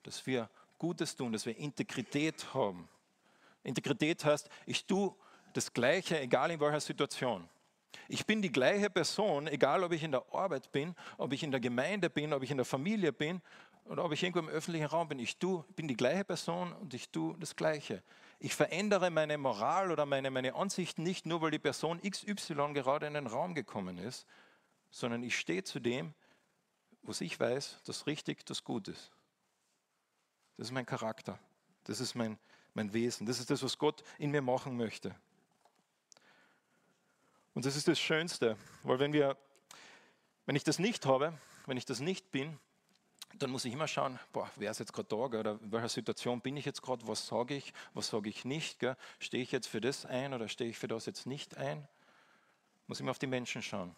[0.03, 2.87] dass wir Gutes tun, dass wir Integrität haben.
[3.63, 5.15] Integrität heißt, ich tue
[5.53, 7.49] das Gleiche, egal in welcher Situation.
[8.07, 11.49] Ich bin die gleiche Person, egal ob ich in der Arbeit bin, ob ich in
[11.49, 13.41] der Gemeinde bin, ob ich in der Familie bin
[13.85, 15.17] oder ob ich irgendwo im öffentlichen Raum bin.
[15.17, 18.03] Ich tue, bin die gleiche Person und ich tue das Gleiche.
[18.39, 23.07] Ich verändere meine Moral oder meine, meine Ansichten nicht nur, weil die Person XY gerade
[23.07, 24.25] in den Raum gekommen ist,
[24.91, 26.13] sondern ich stehe zu dem,
[27.01, 29.11] was ich weiß, das richtig, das gut ist.
[30.57, 31.39] Das ist mein Charakter.
[31.83, 32.37] Das ist mein,
[32.73, 33.25] mein Wesen.
[33.25, 35.15] Das ist das, was Gott in mir machen möchte.
[37.53, 39.37] Und das ist das Schönste, weil wenn wir,
[40.45, 42.59] wenn ich das nicht habe, wenn ich das nicht bin,
[43.39, 46.41] dann muss ich immer schauen, boah, wer ist jetzt gerade da, oder in welcher Situation
[46.41, 48.95] bin ich jetzt gerade, was sage ich, was sage ich nicht, gell?
[49.19, 51.87] stehe ich jetzt für das ein oder stehe ich für das jetzt nicht ein,
[52.87, 53.95] muss immer auf die Menschen schauen.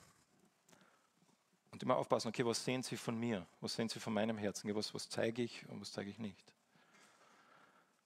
[1.72, 4.74] Und immer aufpassen, okay, was sehen sie von mir, was sehen sie von meinem Herzen,
[4.76, 6.54] was, was zeige ich und was zeige ich nicht.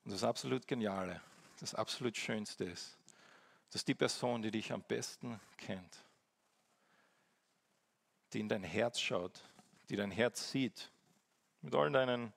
[0.03, 1.21] Und das absolut Geniale,
[1.59, 2.97] das absolut Schönste ist,
[3.71, 6.03] dass die Person, die dich am besten kennt,
[8.33, 9.43] die in dein Herz schaut,
[9.89, 10.91] die dein Herz sieht,
[11.61, 12.33] mit all deinen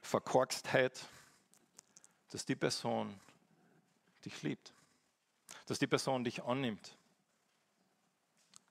[0.00, 1.06] Verkorkstheit,
[2.30, 3.18] dass die Person
[4.24, 4.72] dich liebt,
[5.66, 6.96] dass die Person dich annimmt,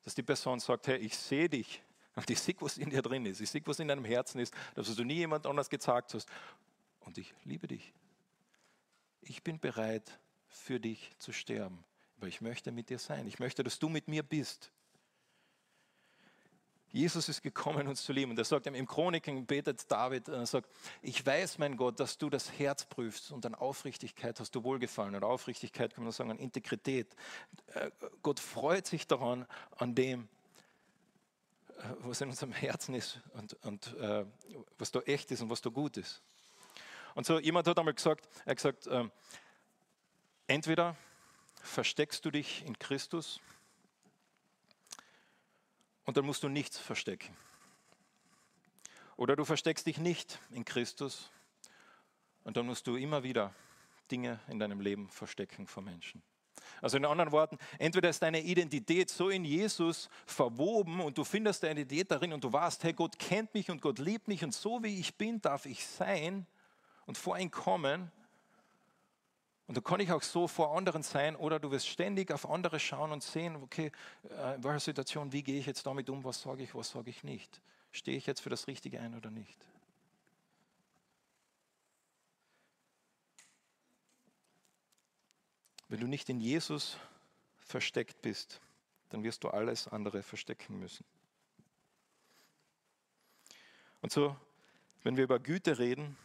[0.03, 1.81] dass die Person sagt, hey, ich sehe dich
[2.15, 4.53] und ich sehe, was in dir drin ist, ich sehe, was in deinem Herzen ist,
[4.75, 6.29] dass du nie jemand anders gesagt hast
[7.01, 7.93] und ich liebe dich.
[9.21, 11.83] Ich bin bereit, für dich zu sterben,
[12.17, 13.27] weil ich möchte mit dir sein.
[13.27, 14.71] Ich möchte, dass du mit mir bist.
[16.91, 18.31] Jesus ist gekommen, uns zu lieben.
[18.31, 20.69] Und er sagt im Chroniken, betet David, er sagt,
[21.01, 25.13] ich weiß, mein Gott, dass du das Herz prüfst und an Aufrichtigkeit hast du wohlgefallen.
[25.15, 27.13] Und Aufrichtigkeit kann man sagen, an Integrität.
[27.73, 27.91] Äh,
[28.23, 29.45] Gott freut sich daran,
[29.77, 30.29] an dem,
[31.77, 34.25] äh, was in unserem Herzen ist und, und uh,
[34.77, 36.21] was da echt ist und was da gut ist.
[37.15, 39.03] Und so jemand hat einmal gesagt, er hat gesagt, äh,
[40.47, 40.95] entweder
[41.61, 43.41] versteckst du dich in Christus
[46.07, 47.35] und dann musst du nichts verstecken.
[49.17, 51.29] Oder du versteckst dich nicht in Christus
[52.43, 53.53] und dann musst du immer wieder
[54.09, 56.23] Dinge in deinem Leben verstecken vor Menschen.
[56.81, 61.63] Also in anderen Worten, entweder ist deine Identität so in Jesus verwoben und du findest
[61.63, 64.53] deine Identität darin und du weißt, hey, Gott kennt mich und Gott liebt mich und
[64.53, 66.45] so wie ich bin, darf ich sein
[67.05, 68.11] und vor ihn kommen.
[69.67, 72.79] Und da kann ich auch so vor anderen sein oder du wirst ständig auf andere
[72.79, 73.91] schauen und sehen, okay,
[74.29, 77.09] äh, in welcher Situation, wie gehe ich jetzt damit um, was sage ich, was sage
[77.09, 77.61] ich nicht.
[77.91, 79.57] Stehe ich jetzt für das Richtige ein oder nicht?
[85.89, 86.97] Wenn du nicht in Jesus
[87.57, 88.61] versteckt bist,
[89.09, 91.05] dann wirst du alles andere verstecken müssen.
[94.01, 94.35] Und so,
[95.03, 96.17] wenn wir über Güte reden,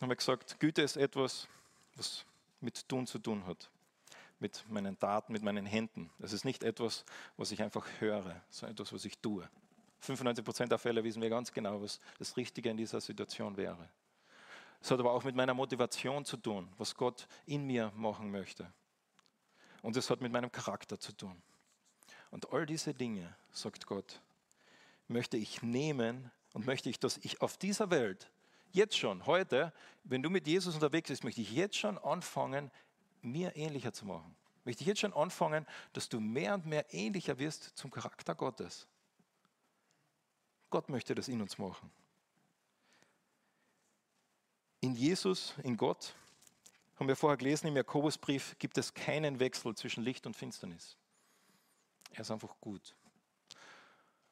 [0.00, 1.48] haben wir gesagt, Güte ist etwas,
[1.96, 2.24] was
[2.64, 3.70] mit Tun zu tun hat.
[4.40, 6.10] Mit meinen Taten, mit meinen Händen.
[6.18, 7.04] Es ist nicht etwas,
[7.36, 9.48] was ich einfach höre, sondern etwas, was ich tue.
[10.00, 13.88] 95 Prozent der Fälle wissen wir ganz genau, was das Richtige in dieser Situation wäre.
[14.80, 18.70] Es hat aber auch mit meiner Motivation zu tun, was Gott in mir machen möchte.
[19.80, 21.40] Und es hat mit meinem Charakter zu tun.
[22.30, 24.20] Und all diese Dinge, sagt Gott,
[25.08, 28.30] möchte ich nehmen und möchte ich, dass ich auf dieser Welt
[28.74, 29.72] jetzt schon, heute,
[30.04, 32.70] wenn du mit Jesus unterwegs bist, möchte ich jetzt schon anfangen,
[33.22, 34.34] mir ähnlicher zu machen.
[34.64, 38.86] Möchte ich jetzt schon anfangen, dass du mehr und mehr ähnlicher wirst zum Charakter Gottes.
[40.70, 41.90] Gott möchte das in uns machen.
[44.80, 46.14] In Jesus, in Gott,
[46.96, 50.96] haben wir vorher gelesen im Jakobusbrief, gibt es keinen Wechsel zwischen Licht und Finsternis.
[52.12, 52.94] Er ist einfach gut.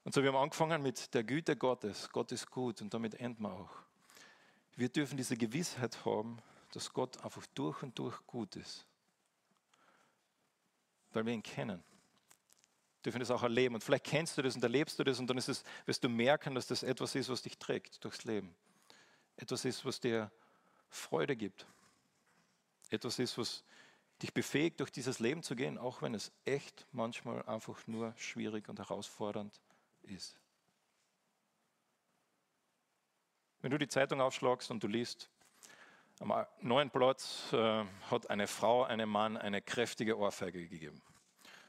[0.05, 2.11] Und so, wir haben angefangen mit der Güte Gottes.
[2.11, 3.71] Gott ist gut und damit enden wir auch.
[4.77, 6.39] Wir dürfen diese Gewissheit haben,
[6.73, 8.87] dass Gott einfach durch und durch gut ist.
[11.13, 11.83] Weil wir ihn kennen.
[12.97, 13.75] Wir dürfen das auch erleben.
[13.75, 16.09] Und vielleicht kennst du das und erlebst du das und dann ist es, wirst du
[16.09, 18.55] merken, dass das etwas ist, was dich trägt durchs Leben.
[19.37, 20.31] Etwas ist, was dir
[20.89, 21.67] Freude gibt.
[22.91, 23.65] Etwas ist, was
[24.23, 28.69] dich befähigt, durch dieses Leben zu gehen, auch wenn es echt manchmal einfach nur schwierig
[28.69, 29.61] und herausfordernd
[30.03, 30.42] ist.
[33.63, 35.31] Wenn du die Zeitung aufschlagst und du liest,
[36.19, 41.01] am neuen Platz äh, hat eine Frau einem Mann eine kräftige Ohrfeige gegeben.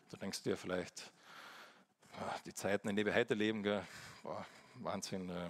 [0.09, 1.11] Du denkst dir vielleicht,
[2.19, 3.85] ah, die Zeiten, in denen wir heute leben, gell,
[4.23, 4.43] boah,
[4.75, 5.49] Wahnsinn, äh, äh,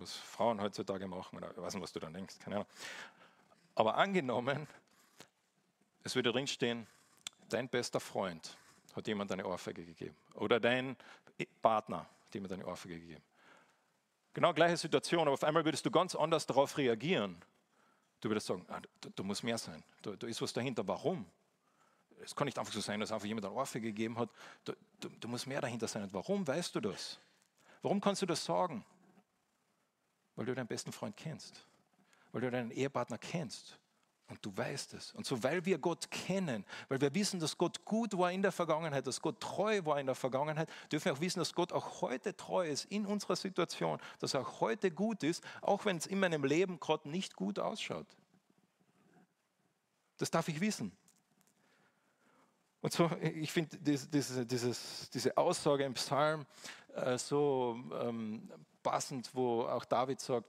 [0.00, 2.68] was Frauen heutzutage machen, oder ich weiß nicht, was du dann denkst, keine Ahnung.
[3.76, 4.66] Aber angenommen,
[6.02, 6.84] es würde drinstehen,
[7.48, 8.58] dein bester Freund
[8.92, 10.16] hat jemand eine Ohrfeige gegeben.
[10.34, 10.96] Oder dein
[11.62, 13.22] Partner hat jemand eine Ohrfeige gegeben.
[14.38, 17.42] Genau gleiche Situation, aber auf einmal würdest du ganz anders darauf reagieren.
[18.20, 20.86] Du würdest sagen, ah, da, da, muss mehr sein, da, da, ist was dahinter.
[20.86, 21.26] Warum?
[22.22, 24.30] Es kann nicht einfach so sein, dass einfach jemand eine Ohrfeige gegeben hat.
[24.64, 26.04] Da, da muss mehr dahinter sein.
[26.04, 27.18] Und warum weißt du das?
[27.82, 28.84] Warum kannst du das sagen?
[30.36, 31.66] Weil du deinen besten Freund kennst.
[32.30, 33.76] Weil du deinen Ehepartner kennst.
[34.28, 35.12] Und du weißt es.
[35.12, 38.52] Und so, weil wir Gott kennen, weil wir wissen, dass Gott gut war in der
[38.52, 42.02] Vergangenheit, dass Gott treu war in der Vergangenheit, dürfen wir auch wissen, dass Gott auch
[42.02, 46.06] heute treu ist in unserer Situation, dass er auch heute gut ist, auch wenn es
[46.06, 48.06] in meinem Leben gerade nicht gut ausschaut.
[50.18, 50.92] Das darf ich wissen.
[52.82, 56.44] Und so, ich finde diese, dieses, diese Aussage im Psalm
[56.94, 58.50] äh, so ähm,
[58.82, 60.48] passend, wo auch David sagt,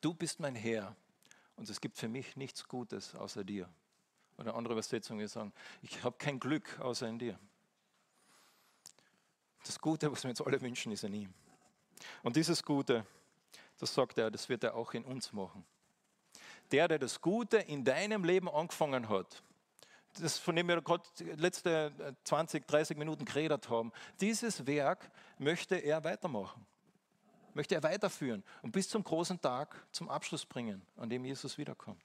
[0.00, 0.96] du bist mein Herr
[1.62, 3.68] und es gibt für mich nichts Gutes außer dir.
[4.36, 7.38] Oder andere Übersetzungen sagen, ich habe kein Glück außer in dir.
[9.64, 11.34] Das Gute, was wir uns alle wünschen, ist in ihm.
[12.24, 13.06] Und dieses Gute,
[13.78, 15.64] das sagt er, das wird er auch in uns machen.
[16.72, 19.44] Der, der das Gute in deinem Leben angefangen hat,
[20.14, 21.04] das, von dem wir gerade
[21.36, 26.66] letzte 20, 30 Minuten geredet haben, dieses Werk möchte er weitermachen
[27.54, 32.02] möchte er weiterführen und bis zum großen Tag zum Abschluss bringen, an dem Jesus wiederkommt.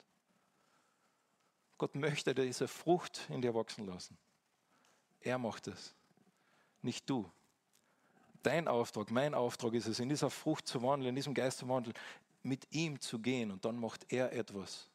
[1.77, 4.17] Gott möchte diese Frucht in dir wachsen lassen.
[5.21, 5.93] Er macht es,
[6.81, 7.29] nicht du.
[8.43, 11.67] Dein Auftrag, mein Auftrag ist es, in dieser Frucht zu wandeln, in diesem Geist zu
[11.67, 11.95] wandeln,
[12.43, 14.87] mit ihm zu gehen und dann macht er etwas.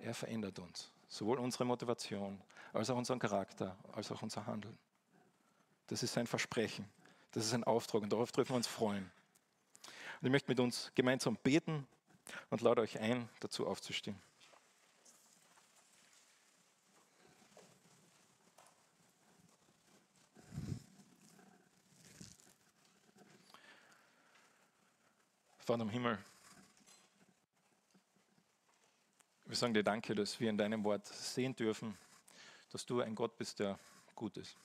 [0.00, 2.40] Er verändert uns, sowohl unsere Motivation,
[2.72, 4.78] als auch unseren Charakter, als auch unser Handeln.
[5.88, 6.88] Das ist sein Versprechen,
[7.32, 9.10] das ist ein Auftrag und darauf dürfen wir uns freuen.
[10.20, 11.86] Und ich möchte mit uns gemeinsam beten
[12.50, 14.20] und lade euch ein, dazu aufzustehen.
[25.58, 26.18] Vater im Himmel,
[29.46, 31.98] wir sagen dir Danke, dass wir in deinem Wort sehen dürfen,
[32.70, 33.78] dass du ein Gott bist, der
[34.14, 34.56] gut ist.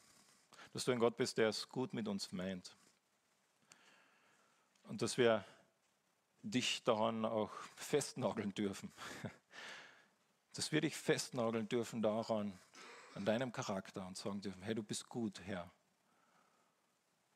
[0.73, 2.75] Dass du ein Gott bist, der es gut mit uns meint
[4.91, 5.45] und dass wir
[6.41, 8.91] dich daran auch festnageln dürfen.
[10.53, 12.59] Dass wir dich festnageln dürfen daran,
[13.15, 15.71] an deinem Charakter und sagen dürfen, hey, du bist gut, Herr.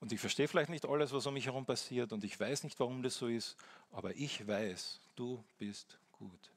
[0.01, 2.77] Und ich verstehe vielleicht nicht alles, was um mich herum passiert und ich weiß nicht,
[2.77, 3.55] warum das so ist,
[3.89, 6.51] aber ich weiß, du bist gut.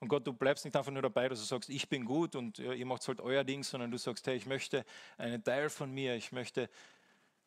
[0.00, 2.58] Und Gott, du bleibst nicht einfach nur dabei, dass du sagst, ich bin gut und
[2.58, 4.84] ihr macht halt euer Ding, sondern du sagst, hey, ich möchte
[5.16, 6.68] einen Teil von mir, ich möchte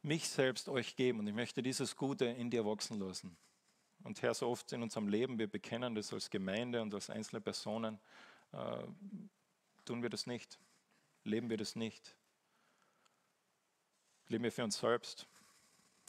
[0.03, 3.37] mich selbst euch geben und ich möchte dieses Gute in dir wachsen lassen.
[4.03, 7.39] Und Herr, so oft in unserem Leben, wir bekennen das als Gemeinde und als einzelne
[7.39, 7.99] Personen,
[8.51, 8.83] äh,
[9.85, 10.57] tun wir das nicht,
[11.23, 12.15] leben wir das nicht.
[14.27, 15.27] Leben wir für uns selbst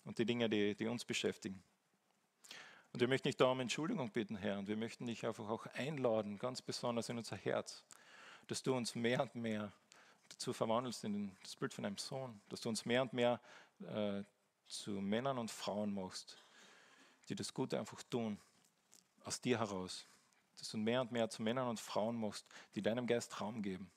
[0.04, 1.62] und die Dinge, die, die uns beschäftigen.
[2.92, 5.66] Und wir möchten dich da um Entschuldigung bitten, Herr, und wir möchten dich einfach auch
[5.66, 7.82] einladen, ganz besonders in unser Herz,
[8.46, 9.72] dass du uns mehr und mehr
[10.28, 13.40] dazu verwandelst in das Bild von einem Sohn, dass du uns mehr und mehr
[13.84, 14.24] äh,
[14.66, 16.36] zu Männern und Frauen machst,
[17.28, 18.38] die das Gute einfach tun,
[19.24, 20.06] aus dir heraus,
[20.58, 23.90] dass du mehr und mehr zu Männern und Frauen machst, die deinem Geist Raum geben.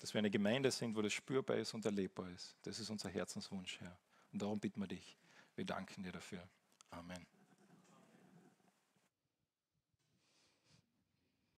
[0.00, 2.54] Dass wir eine Gemeinde sind, wo das spürbar ist und erlebbar ist.
[2.62, 3.96] Das ist unser Herzenswunsch, Herr.
[4.32, 5.16] Und darum bitten wir dich.
[5.56, 6.46] Wir danken dir dafür.
[6.90, 7.33] Amen.